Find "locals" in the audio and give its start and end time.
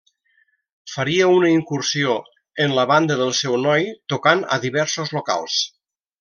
5.19-5.61